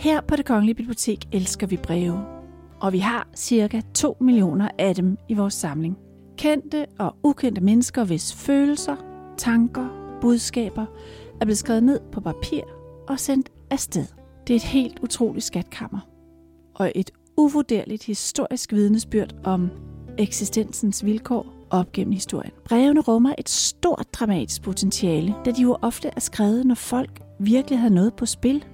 Her 0.00 0.20
på 0.20 0.36
det 0.36 0.46
Kongelige 0.46 0.74
Bibliotek 0.74 1.18
elsker 1.32 1.66
vi 1.66 1.76
breve, 1.76 2.20
og 2.80 2.92
vi 2.92 2.98
har 2.98 3.28
cirka 3.36 3.80
2 3.94 4.16
millioner 4.20 4.68
af 4.78 4.94
dem 4.94 5.18
i 5.28 5.34
vores 5.34 5.54
samling. 5.54 5.98
Kendte 6.38 6.86
og 6.98 7.16
ukendte 7.22 7.60
mennesker, 7.60 8.04
hvis 8.04 8.34
følelser, 8.34 8.96
tanker, 9.38 10.16
budskaber 10.20 10.86
er 11.40 11.44
blevet 11.44 11.58
skrevet 11.58 11.82
ned 11.82 12.00
på 12.12 12.20
papir 12.20 12.60
og 13.08 13.20
sendt 13.20 13.48
afsted. 13.70 14.06
Det 14.46 14.54
er 14.54 14.56
et 14.56 14.62
helt 14.62 14.98
utroligt 15.02 15.44
skatkammer, 15.44 16.00
og 16.74 16.92
et 16.94 17.10
uvurderligt 17.36 18.04
historisk 18.04 18.72
vidnesbyrd 18.72 19.34
om 19.44 19.70
eksistensens 20.18 21.04
vilkår 21.04 21.46
op 21.70 21.92
gennem 21.92 22.12
historien. 22.12 22.52
Brevene 22.64 23.00
rummer 23.00 23.34
et 23.38 23.48
stort 23.48 24.06
dramatisk 24.12 24.62
potentiale, 24.62 25.34
da 25.44 25.50
de 25.50 25.62
jo 25.62 25.76
ofte 25.82 26.10
er 26.16 26.20
skrevet, 26.20 26.66
når 26.66 26.74
folk 26.74 27.20
virkelig 27.40 27.78
havde 27.78 27.94
noget 27.94 28.14
på 28.14 28.26
spil. 28.26 28.64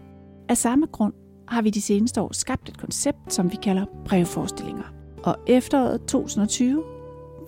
Af 0.48 0.56
samme 0.56 0.86
grund 0.86 1.12
har 1.48 1.62
vi 1.62 1.70
de 1.70 1.80
seneste 1.80 2.20
år 2.20 2.32
skabt 2.32 2.68
et 2.68 2.78
koncept, 2.78 3.32
som 3.32 3.52
vi 3.52 3.56
kalder 3.62 3.84
brevforestillinger. 4.04 4.84
Og 5.22 5.36
efteråret 5.46 6.00
2020 6.00 6.82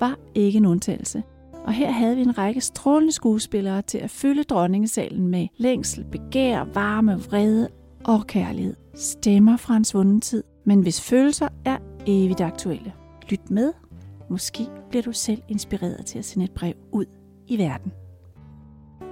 var 0.01 0.19
ikke 0.35 0.57
en 0.57 0.67
undtagelse. 0.67 1.23
Og 1.65 1.73
her 1.73 1.91
havde 1.91 2.17
vi 2.17 2.23
en 2.23 2.39
række 2.39 2.61
strålende 2.61 3.13
skuespillere 3.13 3.83
til 3.83 3.99
at 3.99 4.11
fylde 4.11 4.43
dronningesalen 4.43 5.29
med 5.29 5.47
længsel, 5.57 6.05
begær, 6.05 6.65
varme, 6.75 7.21
vrede 7.21 7.69
og 8.05 8.27
kærlighed. 8.27 8.77
Stemmer 8.95 9.57
fra 9.57 9.77
en 9.77 9.85
svunden 9.85 10.21
tid, 10.21 10.45
men 10.67 10.81
hvis 10.81 11.01
følelser 11.01 11.49
er 11.65 11.79
evigt 12.07 12.41
aktuelle. 12.41 12.93
Lyt 13.29 13.51
med. 13.51 13.73
Måske 14.31 14.67
bliver 14.91 15.03
du 15.03 15.13
selv 15.13 15.43
inspireret 15.49 16.07
til 16.07 16.19
at 16.19 16.25
sende 16.25 16.45
et 16.45 16.51
brev 16.51 16.75
ud 16.93 17.05
i 17.47 17.59
verden. 17.59 17.93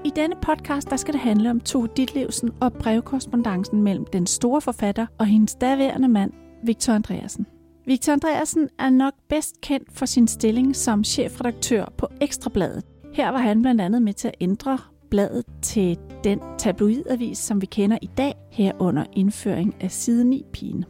I 0.07 0.11
denne 0.17 0.37
podcast 0.43 0.91
der 0.91 0.97
skal 0.97 1.15
det 1.15 1.21
handle 1.21 1.51
om 1.51 1.61
Tove 1.61 1.89
Ditlevsen 1.97 2.51
og 2.61 2.73
brevkorrespondancen 2.73 3.83
mellem 3.83 4.05
den 4.13 4.27
store 4.27 4.61
forfatter 4.61 5.07
og 5.19 5.27
hendes 5.27 5.55
daværende 5.55 6.09
mand, 6.09 6.33
Victor 6.65 6.93
Andreasen. 6.93 7.47
Victor 7.87 8.13
Andreasen 8.13 8.69
er 8.79 8.91
nok 8.91 9.13
bedst 9.29 9.61
kendt 9.61 9.93
for 9.93 10.07
sin 10.07 10.29
stilling 10.29 10.77
som 10.77 11.05
chefredaktør 11.05 11.93
på 11.99 12.09
Ekstrabladet. 12.21 12.85
Her 13.15 13.29
var 13.29 13.39
han 13.39 13.63
blandt 13.63 13.81
andet 13.81 14.03
med 14.03 14.13
til 14.13 14.29
at 14.29 14.35
ændre 14.41 14.79
bladet 15.11 15.45
til 15.63 15.99
den 16.25 16.41
tabloidavis, 16.59 17.39
som 17.39 17.61
vi 17.61 17.67
kender 17.67 17.99
i 18.03 18.11
dag, 18.17 18.35
herunder 18.51 19.05
indføring 19.13 19.75
af 19.81 19.91
side 19.91 20.25
9 20.25 20.45
pigen. 20.53 20.85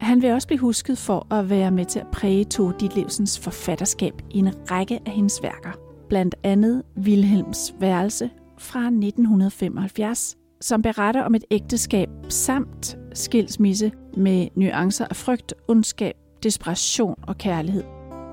Han 0.00 0.22
vil 0.22 0.32
også 0.32 0.48
blive 0.48 0.60
husket 0.60 0.98
for 0.98 1.34
at 1.34 1.50
være 1.50 1.70
med 1.70 1.84
til 1.84 1.98
at 1.98 2.06
præge 2.12 2.44
Tove 2.44 2.74
Ditlevsens 2.80 3.38
forfatterskab 3.38 4.22
i 4.30 4.38
en 4.38 4.70
række 4.70 5.00
af 5.06 5.12
hendes 5.12 5.42
værker. 5.42 5.72
Blandt 6.08 6.34
andet 6.44 6.82
Wilhelms 6.96 7.74
værelse 7.80 8.30
fra 8.62 8.86
1975, 8.86 10.36
som 10.60 10.82
beretter 10.82 11.22
om 11.22 11.34
et 11.34 11.44
ægteskab 11.50 12.08
samt 12.28 12.98
skilsmisse 13.14 13.92
med 14.16 14.48
nuancer 14.56 15.06
af 15.10 15.16
frygt, 15.16 15.54
ondskab, 15.68 16.14
desperation 16.42 17.14
og 17.26 17.38
kærlighed. 17.38 17.84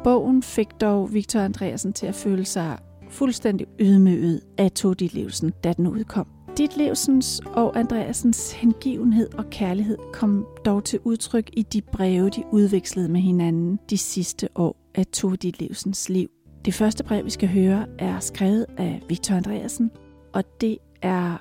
Bogen 0.04 0.44
fik 0.44 0.68
dog 0.82 1.14
Victor 1.14 1.40
Andreasen 1.40 1.94
til 1.94 2.06
at 2.06 2.16
føle 2.16 2.46
sig 2.46 2.78
fuldstændig 3.10 3.68
ydmyget 3.80 4.42
af 4.58 4.72
Tove 4.72 4.96
Livsen, 4.96 5.54
da 5.64 5.74
den 5.74 5.88
udkom. 5.88 6.28
Dit 6.58 6.78
Livsens 6.78 7.42
og 7.46 7.80
Andreasens 7.80 8.52
hengivenhed 8.52 9.34
og 9.38 9.50
kærlighed 9.50 9.98
kom 10.14 10.46
dog 10.66 10.84
til 10.84 11.00
udtryk 11.04 11.50
i 11.54 11.62
de 11.62 11.82
breve, 11.82 12.30
de 12.30 12.44
udvekslede 12.52 13.10
med 13.10 13.22
hinanden 13.22 13.80
de 13.90 13.98
sidste 13.98 14.50
år 14.56 14.76
af 14.96 15.06
Tove 15.06 15.38
Livsens 15.44 16.10
liv. 16.10 16.28
Det 16.66 16.74
første 16.74 17.04
brev, 17.04 17.26
vi 17.26 17.30
skal 17.30 17.50
høre, 17.50 17.86
er 18.00 18.20
skrevet 18.20 18.66
af 18.78 19.02
Victor 19.10 19.36
Andreasen, 19.36 19.92
og 20.34 20.62
det 20.62 20.78
er 21.02 21.38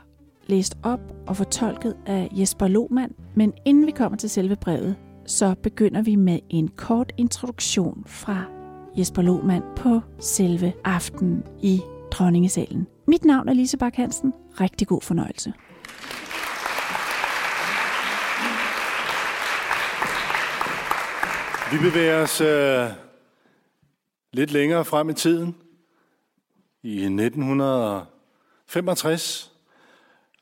læst 0.46 0.78
op 0.82 1.00
og 1.26 1.36
fortolket 1.36 1.96
af 2.06 2.28
Jesper 2.32 2.68
Lohmann. 2.68 3.12
Men 3.34 3.52
inden 3.64 3.86
vi 3.86 3.90
kommer 3.90 4.18
til 4.18 4.30
selve 4.30 4.56
brevet, 4.56 4.96
så 5.26 5.54
begynder 5.62 6.02
vi 6.02 6.16
med 6.16 6.38
en 6.50 6.68
kort 6.68 7.12
introduktion 7.16 8.04
fra 8.06 8.44
Jesper 8.98 9.22
Lohmann 9.22 9.64
på 9.76 10.00
selve 10.18 10.72
aftenen 10.84 11.42
i 11.62 11.80
Dronningesalen. 12.10 12.86
Mit 13.06 13.24
navn 13.24 13.48
er 13.48 13.52
Lise 13.52 13.78
Bak 13.78 13.94
Hansen. 13.94 14.32
Rigtig 14.60 14.86
god 14.86 15.02
fornøjelse. 15.02 15.52
Vi 21.72 21.90
bevæger 21.90 22.22
os 22.22 22.40
øh, 22.40 22.90
lidt 24.32 24.52
længere 24.52 24.84
frem 24.84 25.08
i 25.08 25.14
tiden. 25.14 25.56
I 26.82 26.96
1900 26.96 28.06
65, 28.68 29.52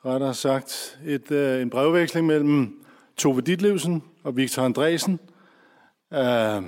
rettere 0.04 0.34
sagt, 0.34 1.00
et, 1.04 1.30
øh, 1.30 1.62
en 1.62 1.70
brevveksling 1.70 2.26
mellem 2.26 2.84
Tove 3.16 3.40
Ditlevsen 3.40 4.02
og 4.22 4.36
Victor 4.36 4.62
Andresen. 4.62 5.20
Øh, 6.12 6.62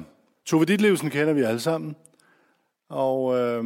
Tove 0.45 0.65
Ditlevsen 0.65 1.11
kender 1.11 1.33
vi 1.33 1.43
alle 1.43 1.61
sammen, 1.61 1.97
og 2.89 3.39
øh, 3.39 3.65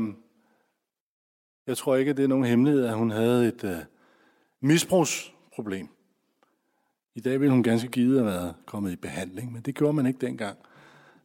jeg 1.66 1.76
tror 1.76 1.96
ikke, 1.96 2.10
at 2.10 2.16
det 2.16 2.22
er 2.22 2.28
nogen 2.28 2.44
hemmelighed, 2.44 2.86
at 2.86 2.94
hun 2.94 3.10
havde 3.10 3.48
et 3.48 3.64
øh, 3.64 3.76
misbrugsproblem. 4.60 5.88
I 7.14 7.20
dag 7.20 7.40
ville 7.40 7.52
hun 7.52 7.62
ganske 7.62 7.88
givet 7.88 8.18
have 8.18 8.26
været 8.26 8.54
kommet 8.66 8.92
i 8.92 8.96
behandling, 8.96 9.52
men 9.52 9.62
det 9.62 9.74
gjorde 9.74 9.92
man 9.92 10.06
ikke 10.06 10.26
dengang. 10.26 10.58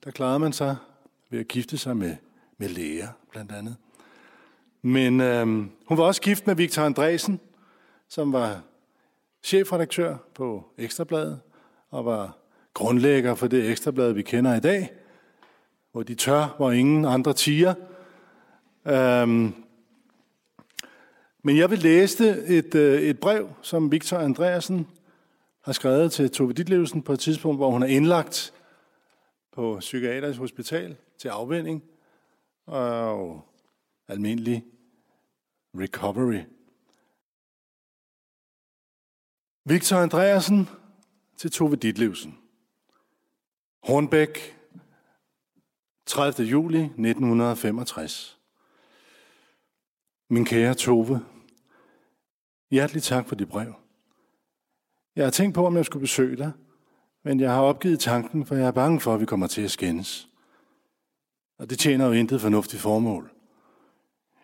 Der 0.03 0.11
klarede 0.11 0.39
man 0.39 0.53
sig 0.53 0.75
ved 1.29 1.39
at 1.39 1.47
gifte 1.47 1.77
sig 1.77 1.97
med, 1.97 2.15
med 2.57 2.69
læger, 2.69 3.07
blandt 3.31 3.51
andet. 3.51 3.75
Men 4.87 5.21
øh, 5.21 5.47
hun 5.85 5.97
var 5.97 6.03
også 6.03 6.21
gift 6.21 6.47
med 6.47 6.55
Victor 6.55 6.81
Andresen, 6.81 7.39
som 8.07 8.33
var 8.33 8.61
chefredaktør 9.43 10.17
på 10.35 10.65
Ekstrabladet, 10.77 11.39
og 11.89 12.05
var 12.05 12.37
grundlægger 12.73 13.35
for 13.35 13.47
det 13.47 13.71
Ekstrablad, 13.71 14.11
vi 14.11 14.21
kender 14.21 14.55
i 14.55 14.59
dag, 14.59 14.93
hvor 15.91 16.03
de 16.03 16.15
tør, 16.15 16.55
hvor 16.57 16.71
ingen 16.71 17.05
andre 17.05 17.33
tiger. 17.33 17.73
Øhm, 18.85 19.53
men 21.43 21.57
jeg 21.57 21.69
vil 21.69 21.79
læse 21.79 22.29
et, 22.45 22.75
øh, 22.75 23.01
et 23.01 23.19
brev, 23.19 23.49
som 23.61 23.91
Victor 23.91 24.17
Andreasen 24.17 24.87
har 25.63 25.73
skrevet 25.73 26.11
til 26.11 26.29
Tove 26.29 26.53
Ditlevsen 26.53 27.01
på 27.01 27.13
et 27.13 27.19
tidspunkt, 27.19 27.59
hvor 27.59 27.71
hun 27.71 27.83
er 27.83 27.87
indlagt 27.87 28.53
på 29.53 29.77
Psykiatrisk 29.79 30.39
Hospital 30.39 30.95
til 31.17 31.27
afvending 31.27 31.83
og 32.65 33.41
almindelig 34.07 34.63
recovery. 35.79 36.43
Victor 39.65 39.97
Andreasen 39.97 40.69
til 41.37 41.51
Tove 41.51 41.75
Ditlevsen. 41.75 42.37
Hornbæk, 43.83 44.57
30. 46.05 46.47
juli 46.47 46.79
1965. 46.79 48.39
Min 50.29 50.45
kære 50.45 50.73
Tove, 50.73 51.25
hjertelig 52.71 53.03
tak 53.03 53.27
for 53.27 53.35
dit 53.35 53.49
brev. 53.49 53.73
Jeg 55.15 55.25
har 55.25 55.31
tænkt 55.31 55.55
på, 55.55 55.65
om 55.65 55.75
jeg 55.75 55.85
skulle 55.85 56.01
besøge 56.01 56.37
dig, 56.37 56.51
men 57.23 57.39
jeg 57.39 57.51
har 57.51 57.61
opgivet 57.61 57.99
tanken, 57.99 58.45
for 58.45 58.55
jeg 58.55 58.67
er 58.67 58.71
bange 58.71 58.99
for, 58.99 59.13
at 59.13 59.19
vi 59.19 59.25
kommer 59.25 59.47
til 59.47 59.61
at 59.61 59.71
skændes. 59.71 60.29
Og 61.57 61.69
det 61.69 61.79
tjener 61.79 62.05
jo 62.05 62.11
intet 62.11 62.41
fornuftigt 62.41 62.81
formål. 62.81 63.36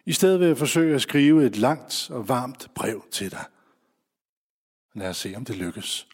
I 0.06 0.14
stedet 0.14 0.40
vil 0.40 0.48
jeg 0.48 0.58
forsøge 0.58 0.96
at 0.96 1.02
skrive 1.02 1.46
et 1.46 1.58
langt 1.58 2.10
og 2.12 2.30
varmt 2.30 2.68
brev 2.76 3.04
til 3.12 3.32
dig. 3.32 3.46
Lad 4.94 5.10
os 5.10 5.18
se, 5.18 5.34
om 5.36 5.46
det 5.46 5.56
lykkes. 5.56 6.08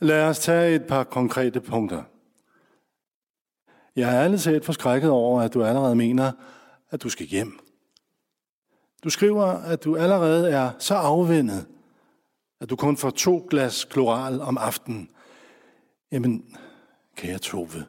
Lad 0.00 0.24
os 0.24 0.38
tage 0.38 0.74
et 0.74 0.86
par 0.86 1.04
konkrete 1.04 1.60
punkter. 1.60 2.02
Jeg 3.96 4.16
er 4.16 4.24
ærligt 4.24 4.42
set 4.42 4.64
forskrækket 4.64 5.10
over, 5.10 5.42
at 5.42 5.54
du 5.54 5.64
allerede 5.64 5.96
mener, 5.96 6.32
at 6.90 7.02
du 7.02 7.08
skal 7.08 7.26
hjem. 7.26 7.58
Du 9.04 9.10
skriver, 9.10 9.44
at 9.44 9.84
du 9.84 9.96
allerede 9.96 10.50
er 10.50 10.72
så 10.78 10.94
afvendet, 10.94 11.66
at 12.60 12.70
du 12.70 12.76
kun 12.76 12.96
får 12.96 13.10
to 13.10 13.46
glas 13.50 13.84
kloral 13.84 14.40
om 14.40 14.58
aftenen. 14.58 15.10
Jamen, 16.12 16.56
kære 17.16 17.38
Tove, 17.38 17.86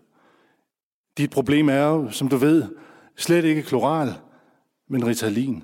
dit 1.17 1.29
problem 1.29 1.69
er 1.69 1.83
jo, 1.83 2.11
som 2.11 2.27
du 2.27 2.37
ved, 2.37 2.75
slet 3.21 3.45
ikke 3.45 3.63
kloral, 3.63 4.13
men 4.87 5.07
Ritalin. 5.07 5.63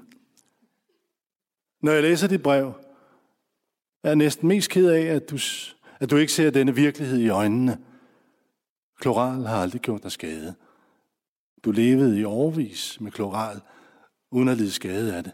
Når 1.81 1.91
jeg 1.91 2.01
læser 2.01 2.27
dit 2.27 2.43
brev, 2.43 2.73
er 4.03 4.09
jeg 4.09 4.15
næsten 4.15 4.47
mest 4.47 4.69
ked 4.69 4.89
af, 4.89 5.01
at 5.01 5.29
du, 5.29 5.37
at 5.99 6.09
du 6.09 6.17
ikke 6.17 6.33
ser 6.33 6.49
denne 6.49 6.75
virkelighed 6.75 7.19
i 7.19 7.29
øjnene. 7.29 7.77
Kloral 8.99 9.45
har 9.45 9.61
aldrig 9.61 9.81
gjort 9.81 10.03
dig 10.03 10.11
skade. 10.11 10.55
Du 11.65 11.71
levede 11.71 12.19
i 12.19 12.25
overvis 12.25 13.01
med 13.01 13.11
kloral, 13.11 13.61
uden 14.31 14.47
at 14.47 14.57
lide 14.57 14.71
skade 14.71 15.15
af 15.15 15.23
det. 15.23 15.33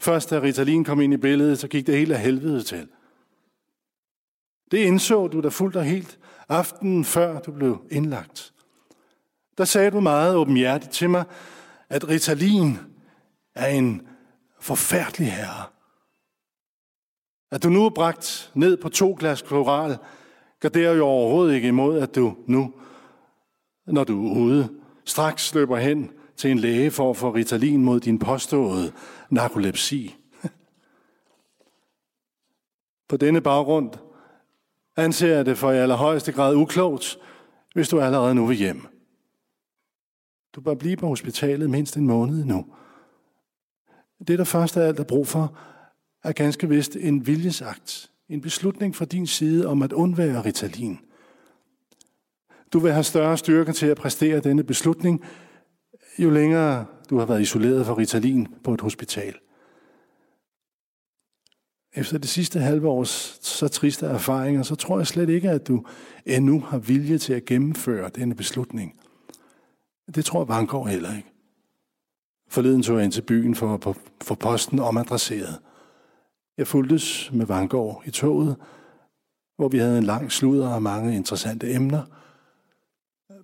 Først 0.00 0.30
da 0.30 0.42
Ritalin 0.42 0.84
kom 0.84 1.00
ind 1.00 1.14
i 1.14 1.16
billedet, 1.16 1.58
så 1.58 1.68
gik 1.68 1.86
det 1.86 1.98
helt 1.98 2.12
af 2.12 2.20
helvede 2.20 2.62
til. 2.62 2.88
Det 4.70 4.78
indså 4.78 5.28
du 5.28 5.40
da 5.40 5.48
fuldt 5.48 5.76
og 5.76 5.84
helt 5.84 6.18
aftenen 6.48 7.04
før 7.04 7.40
du 7.40 7.52
blev 7.52 7.86
indlagt. 7.90 8.51
Der 9.58 9.64
sagde 9.64 9.90
du 9.90 10.00
meget 10.00 10.36
åbenhjertigt 10.36 10.92
til 10.92 11.10
mig, 11.10 11.24
at 11.88 12.08
Ritalin 12.08 12.78
er 13.54 13.66
en 13.66 14.02
forfærdelig 14.60 15.32
herre. 15.32 15.64
At 17.50 17.62
du 17.62 17.68
nu 17.68 17.84
er 17.84 17.90
bragt 17.90 18.52
ned 18.54 18.76
på 18.76 18.88
to 18.88 19.16
glas 19.18 19.42
kloral, 19.42 19.98
garderer 20.60 20.92
jo 20.92 21.06
overhovedet 21.06 21.54
ikke 21.54 21.68
imod, 21.68 21.98
at 21.98 22.14
du 22.14 22.36
nu, 22.46 22.74
når 23.86 24.04
du 24.04 24.28
er 24.28 24.38
ude, 24.38 24.68
straks 25.04 25.54
løber 25.54 25.76
hen 25.76 26.10
til 26.36 26.50
en 26.50 26.58
læge 26.58 26.90
for 26.90 27.10
at 27.10 27.16
få 27.16 27.30
Ritalin 27.30 27.84
mod 27.84 28.00
din 28.00 28.18
påståede 28.18 28.92
narkolepsi. 29.30 30.16
På 33.08 33.16
denne 33.16 33.40
baggrund 33.40 33.90
anser 34.96 35.36
jeg 35.36 35.46
det 35.46 35.58
for 35.58 35.72
i 35.72 35.78
allerhøjeste 35.78 36.32
grad 36.32 36.54
uklogt, 36.54 37.18
hvis 37.74 37.88
du 37.88 38.00
allerede 38.00 38.34
nu 38.34 38.46
vil 38.46 38.56
hjem. 38.56 38.91
Du 40.52 40.60
bør 40.60 40.74
blive 40.74 40.96
på 40.96 41.06
hospitalet 41.06 41.70
mindst 41.70 41.96
en 41.96 42.06
måned 42.06 42.44
nu. 42.44 42.66
Det, 44.28 44.38
der 44.38 44.44
først 44.44 44.76
af 44.76 44.86
alt 44.86 45.00
er 45.00 45.04
brug 45.04 45.26
for, 45.26 45.58
er 46.24 46.32
ganske 46.32 46.68
vist 46.68 46.96
en 46.96 47.26
viljesagt. 47.26 48.10
En 48.28 48.40
beslutning 48.40 48.96
fra 48.96 49.04
din 49.04 49.26
side 49.26 49.66
om 49.66 49.82
at 49.82 49.92
undvære 49.92 50.44
Ritalin. 50.44 50.98
Du 52.72 52.78
vil 52.78 52.92
have 52.92 53.04
større 53.04 53.36
styrke 53.36 53.72
til 53.72 53.86
at 53.86 53.96
præstere 53.96 54.40
denne 54.40 54.64
beslutning, 54.64 55.24
jo 56.18 56.30
længere 56.30 56.86
du 57.10 57.18
har 57.18 57.26
været 57.26 57.40
isoleret 57.40 57.86
fra 57.86 57.94
Ritalin 57.94 58.48
på 58.64 58.74
et 58.74 58.80
hospital. 58.80 59.34
Efter 61.94 62.18
det 62.18 62.28
sidste 62.28 62.58
halve 62.58 62.88
års 62.88 63.38
så 63.42 63.68
triste 63.68 64.06
erfaringer, 64.06 64.62
så 64.62 64.74
tror 64.74 64.98
jeg 64.98 65.06
slet 65.06 65.28
ikke, 65.28 65.50
at 65.50 65.68
du 65.68 65.84
endnu 66.26 66.60
har 66.60 66.78
vilje 66.78 67.18
til 67.18 67.32
at 67.32 67.44
gennemføre 67.44 68.10
denne 68.14 68.34
beslutning. 68.34 69.01
Det 70.14 70.24
tror 70.24 70.44
Vangård 70.44 70.88
heller 70.88 71.16
ikke. 71.16 71.32
Forleden 72.48 72.82
tog 72.82 72.96
jeg 72.96 73.04
ind 73.04 73.12
til 73.12 73.22
byen 73.22 73.54
for 73.54 73.74
at 73.74 73.96
få 74.22 74.34
posten 74.34 74.78
omadresseret. 74.78 75.60
Jeg 76.56 76.66
fuldtes 76.66 77.32
med 77.32 77.46
Vangård 77.46 78.02
i 78.06 78.10
toget, 78.10 78.56
hvor 79.56 79.68
vi 79.68 79.78
havde 79.78 79.98
en 79.98 80.04
lang 80.04 80.32
sludder 80.32 80.74
og 80.74 80.82
mange 80.82 81.16
interessante 81.16 81.72
emner, 81.72 82.04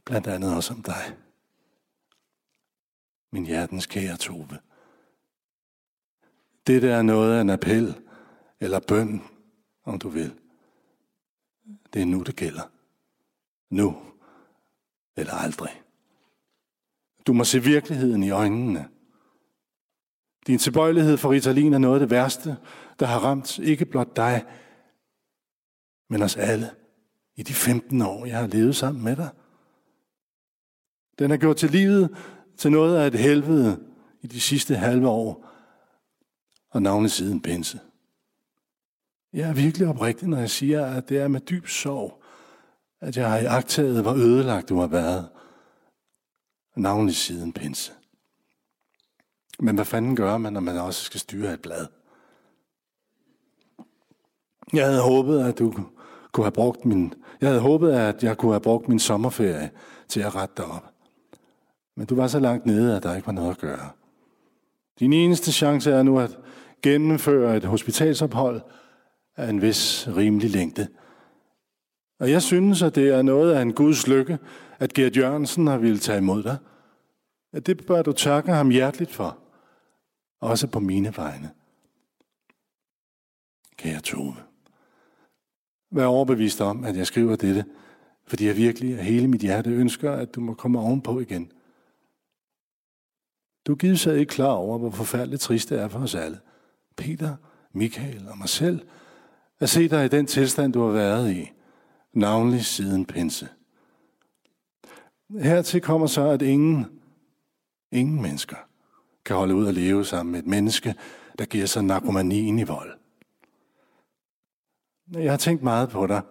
blandt 0.05 0.27
andet 0.27 0.57
også 0.57 0.75
om 0.75 0.83
dig. 0.83 1.17
Min 3.33 3.47
hjertens 3.47 3.87
kære 3.87 4.17
Tove. 4.17 4.59
Det 6.67 6.83
der 6.83 6.97
er 6.97 7.03
noget 7.03 7.37
af 7.37 7.41
en 7.41 7.51
appel, 7.51 7.95
eller 8.61 8.81
bøn, 8.89 9.23
om 9.85 9.99
du 9.99 10.09
vil. 10.09 10.35
Det 11.93 12.03
er 12.03 12.07
nu, 12.07 12.23
det 12.23 12.37
gælder. 12.37 12.71
Nu 13.71 13.97
eller 15.17 15.35
aldrig. 15.35 15.83
Du 17.29 17.33
må 17.33 17.45
se 17.45 17.63
virkeligheden 17.63 18.23
i 18.23 18.31
øjnene. 18.31 18.89
Din 20.47 20.59
tilbøjelighed 20.59 21.17
for 21.17 21.31
Ritalin 21.31 21.75
er 21.75 21.79
noget 21.79 21.95
af 21.95 22.01
det 22.01 22.11
værste, 22.11 22.57
der 23.01 23.07
har 23.07 23.19
ramt 23.19 23.59
ikke 23.59 23.85
blot 23.85 24.17
dig, 24.17 24.45
men 26.11 26.23
os 26.23 26.37
alle 26.37 26.71
i 27.37 27.43
de 27.43 27.55
15 27.55 28.03
år, 28.03 28.27
jeg 28.27 28.39
har 28.39 28.47
levet 28.47 28.77
sammen 28.77 29.05
med 29.05 29.17
dig. 29.17 29.29
Den 31.19 31.31
har 31.31 31.37
gjort 31.37 31.57
til 31.57 31.71
livet 31.71 32.17
til 32.57 32.73
noget 32.73 32.97
af 32.97 33.07
et 33.07 33.15
helvede 33.15 33.81
i 34.23 34.27
de 34.27 34.41
sidste 34.41 34.77
halve 34.77 35.09
år, 35.09 35.49
og 36.71 36.83
navnet 36.83 37.11
siden 37.11 37.43
Bense. 37.43 37.81
Jeg 39.33 39.49
er 39.49 39.55
virkelig 39.55 39.89
oprigtig, 39.89 40.29
når 40.29 40.39
jeg 40.39 40.51
siger, 40.51 40.87
at 40.87 41.09
det 41.09 41.19
er 41.19 41.29
med 41.29 41.41
dyb 41.41 41.67
sorg, 41.67 42.23
at 43.01 43.17
jeg 43.17 43.31
har 43.31 43.39
iagtaget, 43.39 44.03
hvor 44.03 44.15
ødelagt 44.15 44.69
du 44.69 44.79
har 44.79 44.87
været, 44.87 45.29
navnlig 46.79 47.17
siden 47.17 47.53
pinse. 47.53 47.93
Men 49.59 49.75
hvad 49.75 49.85
fanden 49.85 50.17
gør 50.17 50.39
man, 50.39 50.53
når 50.53 50.61
man 50.61 50.77
også 50.77 51.05
skal 51.05 51.21
styre 51.21 51.53
et 51.55 51.63
blad? 51.63 51.87
Jeg 54.73 54.87
havde 54.87 55.03
håbet, 55.03 55.41
at 55.41 55.59
du 55.59 55.75
kunne 56.33 56.45
have 56.45 56.53
brugt 56.53 56.85
min, 56.85 57.15
jeg 57.41 57.49
havde 57.49 57.61
håbet, 57.61 57.93
at 57.93 58.25
jeg 58.25 58.39
kunne 58.39 58.53
have 58.53 58.61
brugt 58.61 58.89
min 58.89 58.99
sommerferie 58.99 59.71
til 60.09 60.21
at 60.21 60.35
rette 60.35 60.55
dig 60.57 60.65
op. 60.65 60.85
Men 61.97 62.07
du 62.07 62.15
var 62.15 62.27
så 62.27 62.41
langt 62.41 62.67
nede, 62.67 62.97
at 62.97 63.03
der 63.03 63.15
ikke 63.15 63.27
var 63.27 63.33
noget 63.33 63.51
at 63.51 63.59
gøre. 63.59 63.91
Din 65.01 65.13
eneste 65.13 65.53
chance 65.53 65.91
er 65.91 66.03
nu 66.03 66.19
at 66.19 66.39
gennemføre 66.83 67.57
et 67.57 67.65
hospitalsophold 67.65 68.61
af 69.37 69.51
en 69.51 69.63
vis 69.63 70.09
rimelig 70.17 70.51
længde. 70.51 70.89
Og 72.19 72.31
jeg 72.31 72.43
synes, 72.43 72.82
at 72.82 72.94
det 72.94 73.09
er 73.09 73.23
noget 73.23 73.55
af 73.55 73.62
en 73.62 73.73
Guds 73.73 74.06
lykke, 74.06 74.38
at 74.79 74.93
Gert 74.93 75.17
Jørgensen 75.17 75.67
har 75.67 75.79
ville 75.79 75.99
tage 75.99 76.19
imod 76.19 76.43
dig. 76.43 76.56
At 77.53 77.67
det 77.67 77.87
bør 77.87 78.03
du 78.03 78.12
takke 78.12 78.53
ham 78.53 78.70
hjerteligt 78.70 79.12
for. 79.12 79.38
Også 80.41 80.67
på 80.67 80.81
mine 80.81 81.17
vegne. 81.17 81.50
Kære 83.76 84.00
Tove. 84.00 84.37
Vær 85.91 86.06
overbevist 86.06 86.61
om, 86.61 86.85
at 86.85 86.97
jeg 86.97 87.06
skriver 87.06 87.37
dette, 87.37 87.65
fordi 88.26 88.47
jeg 88.47 88.56
virkelig 88.56 88.99
af 88.99 89.05
hele 89.05 89.29
mit 89.29 89.41
hjerte 89.41 89.71
ønsker, 89.71 90.12
at 90.12 90.35
du 90.35 90.41
må 90.41 90.55
komme 90.55 90.81
ovenpå 90.81 91.21
igen. 91.21 91.53
Du 93.67 93.73
er 93.73 93.76
givet 93.76 94.00
sig 94.00 94.19
ikke 94.19 94.31
klar 94.31 94.53
over, 94.53 94.79
hvor 94.79 94.91
forfærdeligt 94.91 95.43
trist 95.43 95.71
det 95.71 95.81
er 95.81 95.88
for 95.88 95.99
os 95.99 96.14
alle. 96.14 96.41
Peter, 96.97 97.37
Michael 97.73 98.29
og 98.29 98.38
mig 98.38 98.49
selv, 98.49 98.81
at 99.61 99.69
se 99.69 99.88
dig 99.88 100.05
i 100.05 100.09
den 100.09 100.26
tilstand, 100.26 100.73
du 100.73 100.85
har 100.85 100.93
været 100.93 101.31
i, 101.32 101.50
navnlig 102.19 102.65
siden 102.65 103.05
pinse. 103.05 103.49
Hertil 105.41 105.81
kommer 105.81 106.06
så, 106.06 106.29
at 106.29 106.43
ingen, 106.43 106.87
ingen 107.93 108.23
mennesker 108.23 108.56
kan 109.25 109.37
holde 109.37 109.55
ud 109.55 109.67
at 109.67 109.75
leve 109.75 110.05
sammen 110.05 110.32
med 110.32 110.41
et 110.41 110.47
menneske, 110.47 110.94
der 111.38 111.44
giver 111.44 111.67
sig 111.67 111.82
narkomanien 111.82 112.59
i 112.59 112.62
vold. 112.62 112.99
Jeg 115.12 115.32
har 115.32 115.37
tænkt 115.37 115.62
meget 115.62 115.88
på 115.88 116.06
dig 116.06 116.23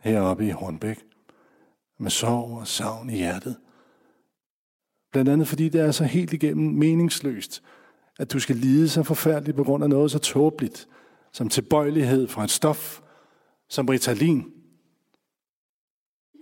heroppe 0.00 0.46
i 0.46 0.50
Hornbæk, 0.50 1.04
med 1.98 2.10
sorg 2.10 2.58
og 2.58 2.66
savn 2.66 3.10
i 3.10 3.16
hjertet. 3.16 3.56
Blandt 5.12 5.30
andet 5.30 5.48
fordi 5.48 5.68
det 5.68 5.80
er 5.80 5.90
så 5.90 6.04
helt 6.04 6.32
igennem 6.32 6.74
meningsløst, 6.74 7.62
at 8.18 8.32
du 8.32 8.40
skal 8.40 8.56
lide 8.56 8.88
så 8.88 9.02
forfærdeligt 9.02 9.56
på 9.56 9.64
grund 9.64 9.84
af 9.84 9.90
noget 9.90 10.10
så 10.10 10.18
tåbeligt, 10.18 10.88
som 11.32 11.48
tilbøjelighed 11.48 12.28
fra 12.28 12.44
et 12.44 12.50
stof 12.50 13.00
som 13.68 13.88
Ritalin. 13.88 14.52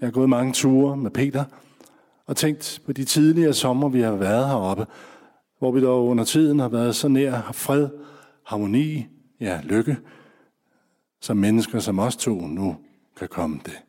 Jeg 0.00 0.06
har 0.06 0.10
gået 0.10 0.28
mange 0.28 0.52
ture 0.52 0.96
med 0.96 1.10
Peter 1.10 1.44
og 2.26 2.36
tænkt 2.36 2.82
på 2.86 2.92
de 2.92 3.04
tidligere 3.04 3.54
sommer, 3.54 3.88
vi 3.88 4.00
har 4.00 4.16
været 4.16 4.48
heroppe, 4.48 4.86
hvor 5.58 5.72
vi 5.72 5.82
dog 5.82 6.06
under 6.06 6.24
tiden 6.24 6.58
har 6.58 6.68
været 6.68 6.96
så 6.96 7.08
nær 7.08 7.52
fred, 7.52 7.88
harmoni, 8.44 9.06
ja, 9.40 9.60
lykke, 9.64 9.96
som 11.20 11.36
mennesker 11.36 11.78
som 11.78 11.98
os 11.98 12.16
to 12.16 12.40
nu 12.40 12.76
kan 13.16 13.28
komme 13.28 13.60
det. 13.64 13.82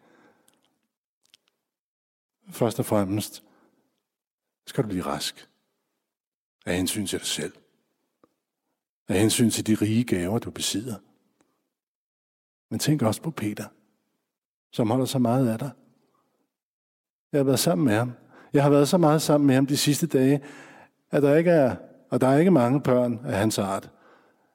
Først 2.50 2.80
og 2.80 2.86
fremmest 2.86 3.44
skal 4.68 4.84
du 4.84 4.90
blive 4.90 5.06
rask. 5.06 5.50
Af 6.66 6.78
hensyn 6.78 7.06
til 7.06 7.20
dig 7.20 7.28
selv. 7.28 7.54
Af 9.08 9.20
hensyn 9.20 9.50
til 9.50 9.68
de 9.68 9.76
rige 9.76 10.04
gaver, 10.04 10.40
du 10.40 10.52
besidder. 10.52 10.96
Men 12.70 12.80
tænk 12.80 13.02
også 13.02 13.22
på 13.22 13.32
Peter, 13.32 13.66
som 14.72 14.90
holder 14.90 15.06
så 15.06 15.20
meget 15.20 15.50
af 15.50 15.60
dig. 15.60 15.72
Jeg 17.32 17.40
har 17.40 17.44
været 17.44 17.60
sammen 17.60 17.86
med 17.86 17.94
ham. 17.94 18.12
Jeg 18.54 18.64
har 18.64 18.70
været 18.70 18.88
så 18.88 18.98
meget 18.98 19.22
sammen 19.22 19.48
med 19.48 19.56
ham 19.56 19.66
de 19.66 19.78
sidste 19.78 20.08
dage, 20.08 20.42
at 21.12 21.24
der 21.24 21.36
ikke 21.36 21.52
er, 21.52 21.76
og 22.10 22.22
der 22.22 22.28
er 22.28 22.38
ikke 22.38 22.52
mange 22.52 22.82
børn 22.82 23.20
af 23.26 23.38
hans 23.38 23.60
art, 23.60 23.90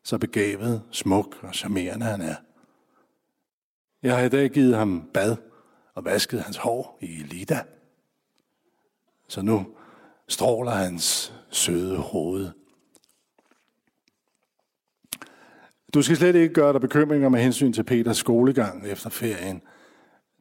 så 0.02 0.18
begavet, 0.18 0.82
smuk 0.90 1.36
og 1.42 1.54
charmerende 1.54 2.06
han 2.06 2.20
er. 2.20 2.34
Jeg 4.02 4.16
har 4.16 4.24
i 4.24 4.28
dag 4.28 4.50
givet 4.50 4.76
ham 4.76 5.08
bad 5.14 5.36
og 5.94 6.04
vasket 6.04 6.42
hans 6.42 6.56
hår 6.56 6.98
i 7.00 7.06
Lida. 7.06 7.62
Så 9.28 9.42
nu 9.42 9.66
stråler 10.28 10.70
hans 10.70 11.34
søde 11.50 11.98
hoved. 11.98 12.50
Du 15.94 16.02
skal 16.02 16.16
slet 16.16 16.34
ikke 16.34 16.54
gøre 16.54 16.72
dig 16.72 16.80
bekymringer 16.80 17.28
med 17.28 17.40
hensyn 17.40 17.72
til 17.72 17.84
Peters 17.84 18.16
skolegang 18.16 18.86
efter 18.86 19.10
ferien. 19.10 19.62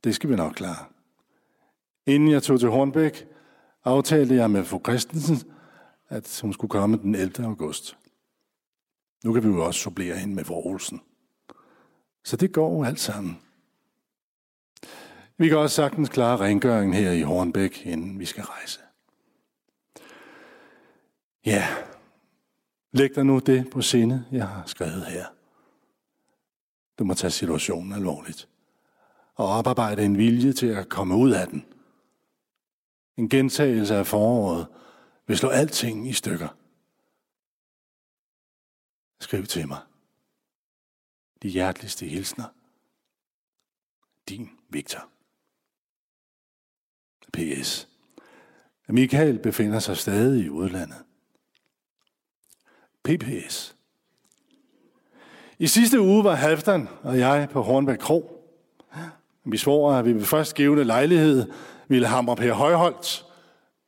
Det 0.04 0.16
skal 0.16 0.30
vi 0.30 0.36
nok 0.36 0.54
klare. 0.54 0.86
Inden 2.12 2.32
jeg 2.32 2.44
tog 2.44 2.60
til 2.60 2.70
Hornbæk, 2.70 3.28
aftalte 3.84 4.36
jeg 4.36 4.52
med 4.52 4.64
fru 4.64 4.80
Christensen, 4.80 5.52
at 6.10 6.40
hun 6.42 6.54
skulle 6.54 6.70
komme 6.70 6.98
den 6.98 7.16
11. 7.16 7.46
august. 7.46 7.98
Nu 9.24 9.34
kan 9.34 9.44
vi 9.44 9.48
jo 9.48 9.66
også 9.66 9.80
supplere 9.80 10.16
hende 10.16 10.36
med 10.36 10.44
forholdelsen. 10.44 10.98
Olsen. 10.98 11.12
Så 12.24 12.38
det 12.38 12.52
går 12.54 12.86
alt 12.86 13.00
sammen. 13.00 13.40
Vi 15.38 15.48
kan 15.48 15.58
også 15.58 15.76
sagtens 15.76 16.10
klare 16.10 16.38
rengøringen 16.38 16.94
her 16.94 17.12
i 17.12 17.22
Hornbæk, 17.22 17.86
inden 17.86 18.20
vi 18.20 18.26
skal 18.26 18.44
rejse. 18.44 18.80
Ja, 21.46 21.68
læg 22.92 23.16
dig 23.16 23.26
nu 23.26 23.40
det 23.40 23.70
på 23.70 23.82
sinde, 23.82 24.26
jeg 24.32 24.48
har 24.48 24.64
skrevet 24.66 25.06
her. 25.06 25.26
Du 27.00 27.04
må 27.04 27.14
tage 27.14 27.32
situationen 27.32 27.94
alvorligt 27.94 28.48
og 29.36 29.48
oparbejde 29.48 30.06
en 30.06 30.18
vilje 30.18 30.54
til 30.54 30.68
at 30.68 30.90
komme 30.90 31.16
ud 31.16 31.32
af 31.32 31.48
den. 31.48 31.66
En 33.22 33.30
gentagelse 33.30 33.96
af 33.96 34.08
foråret 34.08 34.68
vil 35.28 35.38
slå 35.38 35.50
alting 35.50 36.10
i 36.10 36.14
stykker. 36.14 36.48
Skriv 39.20 39.46
til 39.46 39.68
mig. 39.68 39.80
De 41.42 41.50
hjerteligste 41.50 42.06
hilsner. 42.06 42.46
Din 44.30 44.50
Victor. 44.70 45.08
P.S. 47.34 47.88
Michael 48.88 49.40
befinder 49.40 49.80
sig 49.80 49.98
stadig 49.98 50.46
i 50.46 50.50
udlandet. 50.50 51.04
PPS. 53.04 53.76
I 55.60 55.68
sidste 55.68 56.02
uge 56.02 56.24
var 56.24 56.36
Halvdan 56.36 56.88
og 57.04 57.20
jeg 57.20 57.50
på 57.52 57.62
Hornbæk 57.62 57.98
Kro. 57.98 58.48
Vi 59.44 59.58
svor, 59.58 59.94
at 59.94 60.06
vi 60.06 60.14
ved 60.14 60.26
først 60.26 60.56
givende 60.56 60.84
lejlighed 60.84 61.52
ville 61.92 62.08
hamre 62.08 62.36
Per 62.36 62.54
Højholdt 62.54 63.26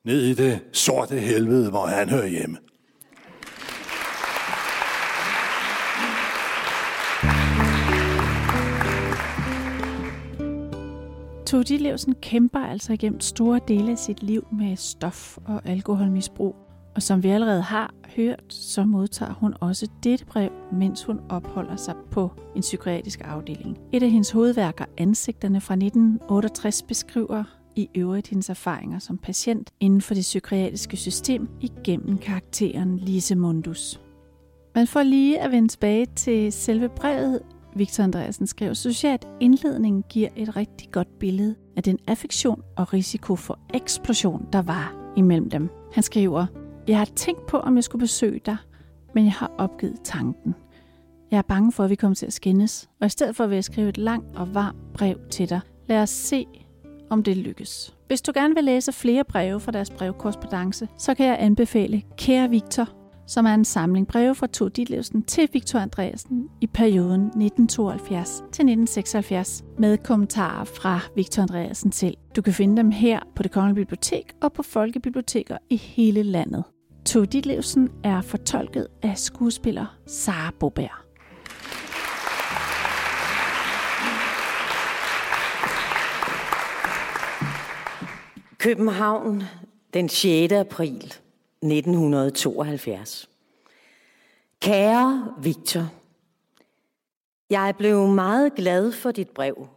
ned 0.06 0.22
i 0.22 0.34
det 0.34 0.60
sorte 0.74 1.16
helvede, 1.16 1.70
hvor 1.70 1.86
han 1.86 2.10
hører 2.10 2.28
hjemme. 2.28 2.58
Tove 11.46 11.78
Levsen 11.78 12.16
kæmper 12.22 12.60
altså 12.60 12.94
igennem 12.94 13.20
store 13.20 13.60
dele 13.68 13.92
af 13.92 13.98
sit 13.98 14.24
liv 14.24 14.48
med 14.52 14.78
stof- 14.78 15.38
og 15.46 15.62
alkoholmisbrug. 15.66 16.56
Og 16.96 17.02
som 17.02 17.24
vi 17.24 17.30
allerede 17.30 17.62
har 17.62 17.94
hørt, 18.16 18.44
så 18.50 18.84
modtager 18.86 19.34
hun 19.34 19.54
også 19.62 19.88
dette 20.04 20.26
brev, 20.26 20.52
mens 20.72 21.04
hun 21.04 21.20
opholder 21.30 21.76
sig 21.76 21.96
på 22.12 22.32
en 22.56 22.62
psykiatrisk 22.62 23.22
afdeling. 23.24 23.78
Et 23.94 24.04
af 24.04 24.10
hendes 24.10 24.32
hovedværker, 24.32 24.86
Ansigterne 24.98 25.62
fra 25.62 25.74
1968, 25.74 26.84
beskriver 26.84 27.44
i 27.76 27.90
øvrigt 27.96 28.28
hendes 28.28 28.50
erfaringer 28.50 29.00
som 29.00 29.18
patient 29.18 29.72
inden 29.80 30.02
for 30.02 30.14
det 30.14 30.22
psykiatriske 30.22 30.98
system 30.98 31.50
igennem 31.62 32.18
karakteren 32.18 32.98
Lise 32.98 33.36
Mundus. 33.36 34.02
Man 34.76 34.88
får 34.88 35.04
lige 35.04 35.42
at 35.42 35.52
vende 35.52 35.68
tilbage 35.68 36.06
til 36.16 36.52
selve 36.52 36.90
brevet, 36.90 37.42
Victor 37.76 38.04
Andreasen 38.04 38.48
skrev, 38.48 38.76
synes 38.76 39.04
jeg, 39.04 39.14
at 39.14 39.28
indledningen 39.40 40.04
giver 40.10 40.30
et 40.36 40.56
rigtig 40.56 40.92
godt 40.92 41.20
billede 41.20 41.56
af 41.78 41.84
den 41.84 42.00
affektion 42.08 42.62
og 42.78 42.94
risiko 42.94 43.36
for 43.36 43.60
eksplosion, 43.74 44.48
der 44.54 44.62
var 44.62 44.96
imellem 45.18 45.50
dem. 45.50 45.70
Han 45.94 46.04
skriver, 46.04 46.46
jeg 46.88 46.98
har 46.98 47.06
tænkt 47.06 47.46
på, 47.46 47.58
om 47.58 47.76
jeg 47.76 47.84
skulle 47.84 48.00
besøge 48.00 48.42
dig, 48.46 48.58
men 49.16 49.26
jeg 49.26 49.34
har 49.34 49.52
opgivet 49.58 50.00
tanken. 50.04 50.56
Jeg 51.32 51.38
er 51.38 51.42
bange 51.42 51.72
for, 51.72 51.84
at 51.84 51.90
vi 51.90 51.96
kommer 51.96 52.16
til 52.16 52.26
at 52.26 52.34
skændes, 52.34 52.90
og 53.02 53.06
i 53.06 53.10
stedet 53.10 53.36
for 53.36 53.48
vil 53.48 53.56
jeg 53.56 53.64
skrive 53.64 53.90
et 53.90 53.98
langt 53.98 54.36
og 54.36 54.56
varmt 54.56 54.94
brev 54.94 55.20
til 55.30 55.50
dig. 55.50 55.60
Lad 55.88 56.02
os 56.02 56.10
se, 56.10 56.46
om 57.14 57.24
det 57.24 57.38
lykkes. 57.38 57.96
Hvis 58.08 58.22
du 58.22 58.32
gerne 58.36 58.56
vil 58.56 58.64
læse 58.64 58.92
flere 58.92 59.24
breve 59.24 59.60
fra 59.60 59.72
deres 59.72 59.90
brevkorrespondence, 59.90 60.88
så 60.98 61.14
kan 61.14 61.26
jeg 61.26 61.38
anbefale 61.40 62.02
Kære 62.18 62.50
Victor, 62.50 62.90
som 63.28 63.46
er 63.46 63.54
en 63.54 63.66
samling 63.66 64.08
breve 64.08 64.36
fra 64.36 64.48
Tove 64.48 64.70
Ditlevsen 64.70 65.24
til 65.24 65.50
Victor 65.54 65.80
Andreasen 65.80 66.50
i 66.62 66.68
perioden 66.68 67.22
1972 67.22 68.30
til 68.38 68.46
1976 68.46 69.64
med 69.78 69.98
kommentarer 69.98 70.64
fra 70.64 71.00
Victor 71.16 71.42
Andreasen 71.42 71.92
selv. 71.92 72.18
Du 72.36 72.42
kan 72.42 72.54
finde 72.54 72.78
dem 72.78 72.92
her 72.92 73.20
på 73.36 73.44
det 73.44 73.52
Kongelige 73.52 73.86
Bibliotek 73.86 74.34
og 74.42 74.54
på 74.54 74.64
folkebiblioteker 74.64 75.58
i 75.70 75.78
hele 75.78 76.24
landet. 76.24 76.64
Tove 77.06 77.26
Ditlevsen 77.26 77.90
er 78.04 78.22
fortolket 78.22 78.88
af 79.04 79.18
skuespiller 79.18 79.98
Sara 80.08 80.52
Boberg. 80.60 81.13
København 88.64 89.44
den 89.94 90.10
6. 90.10 90.54
april 90.54 91.14
1972. 91.62 93.30
Kære 94.62 95.34
Victor, 95.38 95.94
jeg 97.50 97.68
er 97.68 97.72
blevet 97.72 98.10
meget 98.16 98.56
glad 98.56 98.92
for 98.92 99.12
dit 99.12 99.30
brev, 99.30 99.68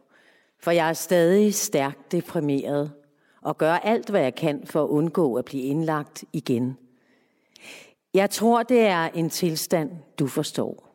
for 0.61 0.71
jeg 0.71 0.89
er 0.89 0.93
stadig 0.93 1.55
stærkt 1.55 2.13
deprimeret 2.13 2.93
og 3.43 3.59
gør 3.59 3.73
alt, 3.73 4.11
hvad 4.11 4.21
jeg 4.21 4.35
kan 4.35 4.67
for 4.67 4.85
at 4.85 4.89
undgå 4.89 5.35
at 5.35 5.45
blive 5.45 5.63
indlagt 5.63 6.25
igen. 6.33 6.79
Jeg 8.15 8.31
tror, 8.31 8.63
det 8.63 8.81
er 8.81 9.05
en 9.05 9.31
tilstand, 9.31 9.91
du 10.19 10.27
forstår. 10.27 10.89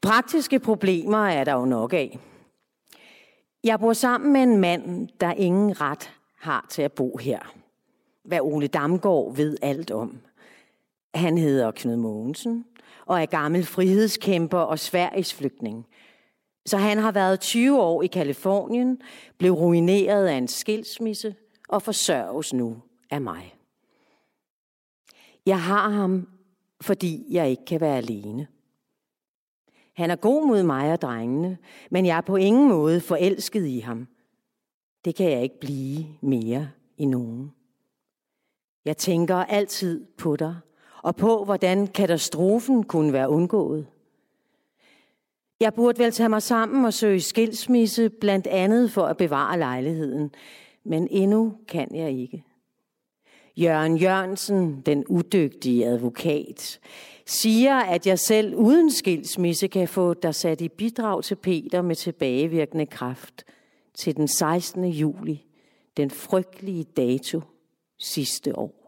Praktiske 0.00 0.58
problemer 0.58 1.26
er 1.26 1.44
der 1.44 1.52
jo 1.52 1.64
nok 1.64 1.92
af. 1.92 2.18
Jeg 3.64 3.80
bor 3.80 3.92
sammen 3.92 4.32
med 4.32 4.42
en 4.42 4.56
mand, 4.56 5.08
der 5.20 5.32
ingen 5.32 5.80
ret 5.80 6.10
har 6.40 6.66
til 6.70 6.82
at 6.82 6.92
bo 6.92 7.16
her. 7.16 7.54
Hvad 8.24 8.40
Ole 8.40 8.66
Damgaard 8.66 9.36
ved 9.36 9.56
alt 9.62 9.90
om. 9.90 10.20
Han 11.14 11.38
hedder 11.38 11.70
Knud 11.70 11.96
Mogensen 11.96 12.64
og 13.06 13.22
er 13.22 13.26
gammel 13.26 13.64
frihedskæmper 13.64 14.58
og 14.58 14.78
Sveriges 14.78 15.34
flygtning. 15.34 15.86
Så 16.66 16.76
han 16.76 16.98
har 16.98 17.12
været 17.12 17.40
20 17.40 17.80
år 17.80 18.02
i 18.02 18.06
Kalifornien, 18.06 19.00
blev 19.38 19.52
ruineret 19.52 20.26
af 20.26 20.34
en 20.34 20.48
skilsmisse 20.48 21.34
og 21.68 21.82
forsørges 21.82 22.52
nu 22.52 22.76
af 23.10 23.20
mig. 23.20 23.54
Jeg 25.46 25.62
har 25.62 25.88
ham, 25.88 26.28
fordi 26.80 27.26
jeg 27.30 27.50
ikke 27.50 27.64
kan 27.64 27.80
være 27.80 27.96
alene. 27.96 28.46
Han 29.96 30.10
er 30.10 30.16
god 30.16 30.46
mod 30.46 30.62
mig 30.62 30.92
og 30.92 31.00
drengene, 31.00 31.58
men 31.90 32.06
jeg 32.06 32.16
er 32.16 32.20
på 32.20 32.36
ingen 32.36 32.68
måde 32.68 33.00
forelsket 33.00 33.66
i 33.66 33.78
ham. 33.78 34.08
Det 35.04 35.14
kan 35.14 35.30
jeg 35.30 35.42
ikke 35.42 35.60
blive 35.60 36.06
mere 36.20 36.70
i 36.96 37.04
nogen. 37.04 37.52
Jeg 38.84 38.96
tænker 38.96 39.36
altid 39.36 40.06
på 40.18 40.36
dig, 40.36 40.56
og 41.02 41.16
på, 41.16 41.44
hvordan 41.44 41.86
katastrofen 41.86 42.82
kunne 42.82 43.12
være 43.12 43.28
undgået. 43.28 43.86
Jeg 45.60 45.74
burde 45.74 45.98
vel 45.98 46.12
tage 46.12 46.28
mig 46.28 46.42
sammen 46.42 46.84
og 46.84 46.94
søge 46.94 47.20
skilsmisse, 47.20 48.10
blandt 48.10 48.46
andet 48.46 48.90
for 48.90 49.02
at 49.02 49.16
bevare 49.16 49.58
lejligheden, 49.58 50.30
men 50.84 51.08
endnu 51.10 51.54
kan 51.68 51.94
jeg 51.94 52.10
ikke. 52.10 52.44
Jørgen 53.56 53.96
Jørgensen, 53.96 54.80
den 54.86 55.06
udygtige 55.06 55.86
advokat, 55.86 56.80
siger, 57.26 57.76
at 57.76 58.06
jeg 58.06 58.18
selv 58.18 58.54
uden 58.54 58.90
skilsmisse 58.90 59.68
kan 59.68 59.88
få 59.88 60.14
dig 60.14 60.34
sat 60.34 60.60
i 60.60 60.68
bidrag 60.68 61.24
til 61.24 61.34
Peter 61.34 61.82
med 61.82 61.96
tilbagevirkende 61.96 62.86
kraft 62.86 63.44
til 63.94 64.16
den 64.16 64.28
16. 64.28 64.84
juli, 64.84 65.46
den 65.96 66.10
frygtelige 66.10 66.84
dato 66.84 67.40
sidste 67.98 68.58
år. 68.58 68.80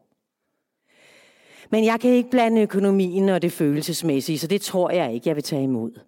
Men 1.71 1.85
jeg 1.85 2.01
kan 2.01 2.11
ikke 2.11 2.31
blande 2.31 2.63
økonomien 2.63 3.29
og 3.29 3.43
det 3.43 3.53
følelsesmæssige, 3.53 4.39
så 4.39 4.47
det 4.47 4.61
tror 4.61 4.91
jeg 4.91 5.15
ikke, 5.15 5.29
jeg 5.29 5.37
vil 5.37 5.45
tage 5.45 5.63
imod. 5.63 6.01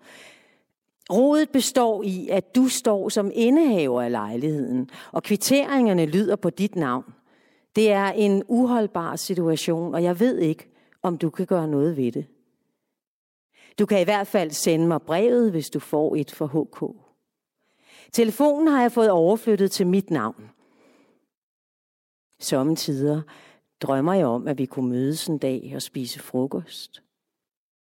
Rådet 1.12 1.50
består 1.50 2.02
i, 2.02 2.28
at 2.28 2.54
du 2.54 2.68
står 2.68 3.08
som 3.08 3.30
indehaver 3.34 4.02
af 4.02 4.10
lejligheden, 4.10 4.90
og 5.12 5.22
kvitteringerne 5.22 6.06
lyder 6.06 6.36
på 6.36 6.50
dit 6.50 6.76
navn. 6.76 7.04
Det 7.76 7.90
er 7.90 8.06
en 8.06 8.42
uholdbar 8.48 9.16
situation, 9.16 9.94
og 9.94 10.02
jeg 10.02 10.20
ved 10.20 10.38
ikke, 10.38 10.68
om 11.02 11.18
du 11.18 11.30
kan 11.30 11.46
gøre 11.46 11.68
noget 11.68 11.96
ved 11.96 12.12
det. 12.12 12.26
Du 13.78 13.86
kan 13.86 14.00
i 14.00 14.04
hvert 14.04 14.26
fald 14.26 14.50
sende 14.50 14.86
mig 14.86 15.02
brevet, 15.02 15.50
hvis 15.50 15.70
du 15.70 15.78
får 15.78 16.16
et 16.16 16.30
for 16.30 16.46
HK. 16.46 17.03
Telefonen 18.14 18.68
har 18.68 18.80
jeg 18.80 18.92
fået 18.92 19.10
overflyttet 19.10 19.70
til 19.70 19.86
mit 19.86 20.10
navn. 20.10 20.50
Sommetider 22.40 23.22
drømmer 23.80 24.14
jeg 24.14 24.26
om, 24.26 24.48
at 24.48 24.58
vi 24.58 24.66
kunne 24.66 24.90
mødes 24.90 25.26
en 25.26 25.38
dag 25.38 25.72
og 25.74 25.82
spise 25.82 26.20
frokost. 26.20 27.02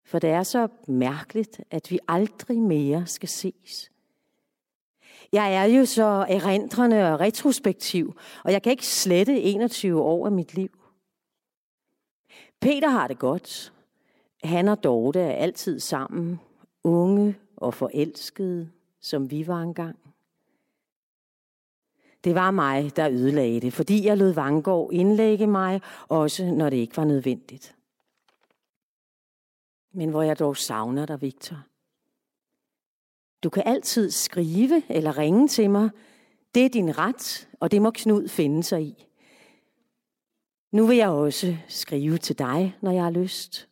For 0.06 0.20
det 0.20 0.30
er 0.30 0.44
så 0.44 0.68
mærkeligt, 0.88 1.62
at 1.72 1.92
vi 1.92 2.00
aldrig 2.08 2.58
mere 2.58 3.08
skal 3.08 3.30
ses. 3.30 3.92
Jeg 5.32 5.56
er 5.56 5.64
jo 5.64 5.86
så 5.86 6.26
erindrende 6.30 7.14
og 7.14 7.20
retrospektiv, 7.20 8.18
og 8.44 8.52
jeg 8.52 8.64
kan 8.64 8.72
ikke 8.72 8.88
slette 8.88 9.42
21 9.42 10.02
år 10.02 10.26
af 10.26 10.32
mit 10.32 10.54
liv. 10.54 10.72
Peter 12.62 12.90
har 12.90 13.08
det 13.08 13.20
godt. 13.20 13.74
Han 14.44 14.68
og 14.68 14.84
Dorte 14.84 15.20
er 15.20 15.36
altid 15.36 15.80
sammen, 15.80 16.40
unge 16.84 17.36
og 17.58 17.74
forelskede, 17.74 18.70
som 19.02 19.32
vi 19.32 19.48
var 19.48 19.62
engang. 19.62 20.01
Det 22.24 22.36
var 22.36 22.52
mig, 22.52 22.96
der 22.96 23.10
ødelagde 23.10 23.62
det, 23.62 23.74
fordi 23.74 24.06
jeg 24.06 24.18
lod 24.18 24.34
Vangård 24.34 24.94
indlægge 24.94 25.48
mig, 25.48 25.82
også 26.08 26.46
når 26.46 26.70
det 26.70 26.78
ikke 26.78 26.98
var 26.98 27.06
nødvendigt. 27.06 27.76
Men 29.94 30.10
hvor 30.10 30.22
jeg 30.22 30.40
dog 30.40 30.58
savner 30.58 31.06
dig, 31.06 31.22
Victor. 31.22 31.58
Du 33.44 33.50
kan 33.50 33.64
altid 33.66 34.12
skrive 34.12 34.84
eller 34.90 35.18
ringe 35.18 35.48
til 35.48 35.70
mig. 35.70 35.90
Det 36.56 36.66
er 36.66 36.70
din 36.70 36.98
ret, 36.98 37.48
og 37.60 37.72
det 37.72 37.82
må 37.82 37.92
Knud 37.92 38.28
finde 38.28 38.64
sig 38.64 38.84
i. 38.84 39.08
Nu 40.72 40.86
vil 40.86 40.98
jeg 40.98 41.10
også 41.10 41.58
skrive 41.68 42.18
til 42.18 42.40
dig, 42.40 42.78
når 42.82 42.92
jeg 42.92 43.04
har 43.04 43.12
lyst. 43.12 43.70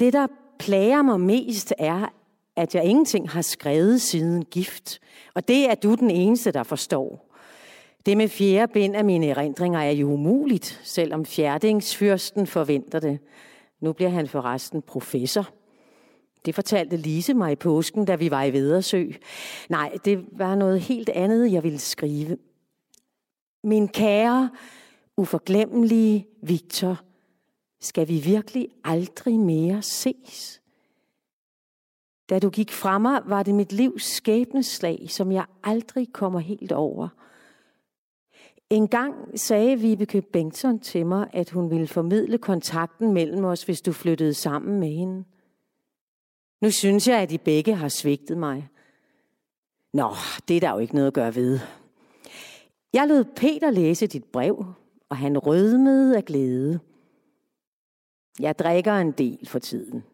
Det, 0.00 0.12
der 0.12 0.26
plager 0.58 1.02
mig 1.02 1.20
mest, 1.20 1.74
er, 1.78 2.12
at 2.60 2.74
jeg 2.74 2.84
ingenting 2.84 3.30
har 3.30 3.42
skrevet 3.42 4.00
siden 4.00 4.44
gift. 4.44 5.00
Og 5.34 5.48
det 5.48 5.70
er 5.70 5.74
du 5.74 5.94
den 5.94 6.10
eneste, 6.10 6.52
der 6.52 6.62
forstår. 6.62 7.34
Det 8.06 8.16
med 8.16 8.28
fjerde 8.28 8.72
bind 8.72 8.96
af 8.96 9.04
mine 9.04 9.26
erindringer 9.26 9.80
er 9.80 9.90
jo 9.90 10.12
umuligt, 10.12 10.80
selvom 10.84 11.24
fjerdingsfyrsten 11.24 12.46
forventer 12.46 13.00
det. 13.00 13.18
Nu 13.80 13.92
bliver 13.92 14.10
han 14.10 14.28
forresten 14.28 14.82
professor. 14.82 15.48
Det 16.44 16.54
fortalte 16.54 16.96
Lise 16.96 17.34
mig 17.34 17.52
i 17.52 17.56
påsken, 17.56 18.04
da 18.04 18.14
vi 18.14 18.30
var 18.30 18.44
i 18.44 18.52
Vedersø. 18.52 19.06
Nej, 19.68 19.98
det 20.04 20.24
var 20.32 20.54
noget 20.54 20.80
helt 20.80 21.08
andet, 21.08 21.52
jeg 21.52 21.62
ville 21.62 21.78
skrive. 21.78 22.36
Min 23.64 23.88
kære, 23.88 24.50
uforglemmelige 25.16 26.26
Victor, 26.42 27.00
skal 27.80 28.08
vi 28.08 28.18
virkelig 28.18 28.68
aldrig 28.84 29.38
mere 29.38 29.82
ses? 29.82 30.59
Da 32.30 32.38
du 32.38 32.50
gik 32.50 32.72
fra 32.72 32.98
mig, 32.98 33.22
var 33.26 33.42
det 33.42 33.54
mit 33.54 33.72
livs 33.72 34.04
skæbneslag, 34.04 35.06
som 35.08 35.32
jeg 35.32 35.44
aldrig 35.62 36.12
kommer 36.12 36.40
helt 36.40 36.72
over. 36.72 37.08
En 38.70 38.88
gang 38.88 39.40
sagde 39.40 39.78
Vibeke 39.78 40.22
Bengtsson 40.22 40.78
til 40.78 41.06
mig, 41.06 41.30
at 41.32 41.50
hun 41.50 41.70
ville 41.70 41.86
formidle 41.86 42.38
kontakten 42.38 43.12
mellem 43.12 43.44
os, 43.44 43.62
hvis 43.62 43.80
du 43.80 43.92
flyttede 43.92 44.34
sammen 44.34 44.80
med 44.80 44.88
hende. 44.88 45.24
Nu 46.60 46.70
synes 46.70 47.08
jeg, 47.08 47.18
at 47.20 47.32
I 47.32 47.38
begge 47.38 47.74
har 47.74 47.88
svigtet 47.88 48.38
mig. 48.38 48.68
Nå, 49.92 50.10
det 50.48 50.56
er 50.56 50.60
der 50.60 50.72
jo 50.72 50.78
ikke 50.78 50.94
noget 50.94 51.06
at 51.06 51.14
gøre 51.14 51.34
ved. 51.34 51.58
Jeg 52.92 53.08
lod 53.08 53.24
Peter 53.24 53.70
læse 53.70 54.06
dit 54.06 54.24
brev, 54.24 54.64
og 55.08 55.16
han 55.16 55.38
rødmede 55.38 56.16
af 56.16 56.24
glæde. 56.24 56.80
Jeg 58.40 58.58
drikker 58.58 58.94
en 58.94 59.12
del 59.12 59.46
for 59.46 59.58
tiden, 59.58 60.04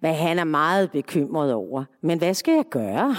hvad 0.00 0.14
han 0.14 0.38
er 0.38 0.44
meget 0.44 0.90
bekymret 0.90 1.54
over. 1.54 1.84
Men 2.00 2.18
hvad 2.18 2.34
skal 2.34 2.54
jeg 2.54 2.64
gøre? 2.70 3.16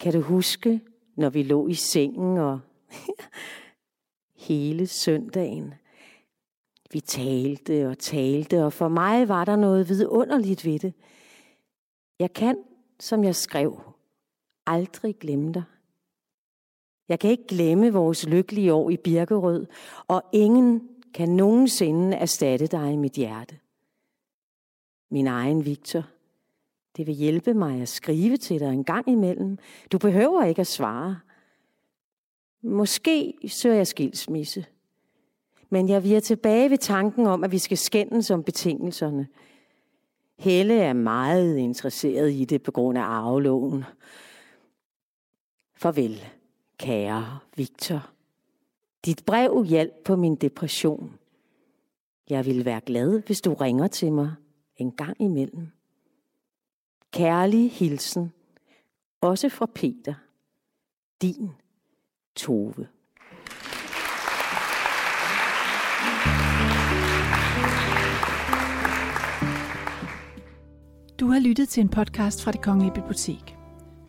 Kan 0.00 0.12
du 0.12 0.20
huske, 0.20 0.80
når 1.16 1.30
vi 1.30 1.42
lå 1.42 1.68
i 1.68 1.74
sengen 1.74 2.38
og 2.38 2.60
hele 4.48 4.86
søndagen? 4.86 5.74
Vi 6.92 7.00
talte 7.00 7.88
og 7.88 7.98
talte, 7.98 8.64
og 8.64 8.72
for 8.72 8.88
mig 8.88 9.28
var 9.28 9.44
der 9.44 9.56
noget 9.56 9.88
vidunderligt 9.88 10.64
ved 10.64 10.78
det. 10.78 10.94
Jeg 12.18 12.32
kan, 12.32 12.58
som 13.00 13.24
jeg 13.24 13.34
skrev, 13.34 13.80
aldrig 14.66 15.18
glemme 15.18 15.52
dig. 15.52 15.62
Jeg 17.08 17.20
kan 17.20 17.30
ikke 17.30 17.46
glemme 17.46 17.92
vores 17.92 18.26
lykkelige 18.26 18.72
år 18.72 18.90
i 18.90 18.96
Birkerød, 18.96 19.66
og 20.08 20.22
ingen 20.32 20.88
kan 21.14 21.28
nogensinde 21.28 22.16
erstatte 22.16 22.66
dig 22.66 22.92
i 22.92 22.96
mit 22.96 23.12
hjerte. 23.12 23.58
Min 25.10 25.26
egen 25.26 25.64
Victor, 25.64 26.04
det 26.96 27.06
vil 27.06 27.14
hjælpe 27.14 27.54
mig 27.54 27.80
at 27.80 27.88
skrive 27.88 28.36
til 28.36 28.60
dig 28.60 28.72
en 28.72 28.84
gang 28.84 29.08
imellem. 29.08 29.58
Du 29.92 29.98
behøver 29.98 30.44
ikke 30.44 30.60
at 30.60 30.66
svare. 30.66 31.20
Måske 32.62 33.34
søger 33.48 33.76
jeg 33.76 33.86
skilsmisse. 33.86 34.66
Men 35.70 35.88
jeg 35.88 36.04
vil 36.04 36.22
tilbage 36.22 36.70
ved 36.70 36.78
tanken 36.78 37.26
om, 37.26 37.44
at 37.44 37.52
vi 37.52 37.58
skal 37.58 37.78
skændes 37.78 38.30
om 38.30 38.42
betingelserne. 38.42 39.28
Helle 40.38 40.74
er 40.74 40.92
meget 40.92 41.56
interesseret 41.56 42.32
i 42.32 42.44
det 42.44 42.62
på 42.62 42.70
grund 42.70 42.98
af 42.98 43.02
arveloven. 43.02 43.84
Farvel, 45.74 46.24
kære 46.78 47.38
Victor. 47.56 48.10
Dit 49.04 49.22
brev 49.26 49.64
hjalp 49.64 49.92
på 50.04 50.16
min 50.16 50.34
depression. 50.34 51.18
Jeg 52.30 52.46
ville 52.46 52.64
være 52.64 52.80
glad, 52.80 53.22
hvis 53.26 53.40
du 53.40 53.54
ringer 53.54 53.86
til 53.86 54.12
mig 54.12 54.34
en 54.78 54.92
gang 54.92 55.20
imellem. 55.20 55.68
Kærlig 57.12 57.72
hilsen, 57.72 58.32
også 59.20 59.48
fra 59.48 59.66
Peter. 59.74 60.14
Din 61.22 61.50
Tove. 62.36 62.88
Du 71.20 71.26
har 71.26 71.40
lyttet 71.40 71.68
til 71.68 71.80
en 71.80 71.88
podcast 71.88 72.42
fra 72.42 72.52
det 72.52 72.62
Kongelige 72.62 72.94
Bibliotek. 72.94 73.56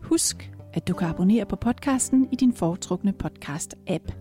Husk, 0.02 0.52
at 0.74 0.88
du 0.88 0.94
kan 0.94 1.08
abonnere 1.08 1.46
på 1.46 1.56
podcasten 1.56 2.30
i 2.32 2.36
din 2.36 2.54
foretrukne 2.54 3.14
podcast-app. 3.24 4.14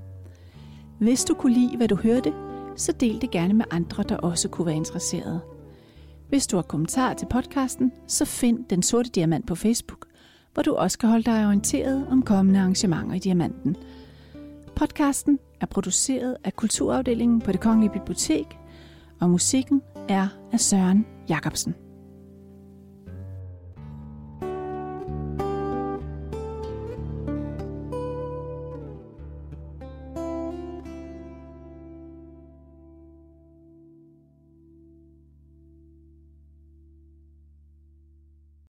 Hvis 1.01 1.25
du 1.25 1.35
kunne 1.35 1.55
lide, 1.55 1.77
hvad 1.77 1.89
du 1.89 1.97
hørte, 1.97 2.33
så 2.77 2.93
del 2.93 3.21
det 3.21 3.31
gerne 3.31 3.55
med 3.55 3.65
andre, 3.71 4.03
der 4.03 4.17
også 4.17 4.49
kunne 4.49 4.67
være 4.67 4.77
interesserede. 4.77 5.41
Hvis 6.29 6.47
du 6.47 6.57
har 6.57 6.63
kommentarer 6.63 7.15
til 7.15 7.27
podcasten, 7.31 7.93
så 8.07 8.25
find 8.25 8.65
Den 8.71 8.83
Sorte 8.83 9.11
Diamant 9.11 9.47
på 9.47 9.55
Facebook, 9.55 10.07
hvor 10.55 10.63
du 10.63 10.75
også 10.75 10.99
kan 10.99 11.09
holde 11.09 11.25
dig 11.25 11.47
orienteret 11.47 12.07
om 12.11 12.23
kommende 12.23 12.61
arrangementer 12.61 13.15
i 13.15 13.19
Diamanten. 13.19 13.77
Podcasten 14.77 15.39
er 15.61 15.67
produceret 15.67 16.37
af 16.45 16.57
Kulturafdelingen 16.57 17.41
på 17.41 17.53
det 17.53 17.61
Kongelige 17.61 17.93
Bibliotek, 17.93 18.47
og 19.21 19.31
musikken 19.31 19.83
er 20.09 20.29
af 20.53 20.61
Søren 20.61 21.07
Jacobsen. 21.29 21.88